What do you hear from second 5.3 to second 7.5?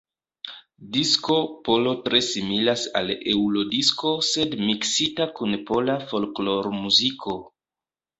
kun pola folklormuziko.